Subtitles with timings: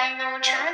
[0.00, 0.69] 宛如春